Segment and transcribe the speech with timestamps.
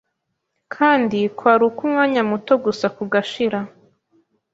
[0.75, 3.59] kandi kwari ukw’umwanya muto gusa kugashira)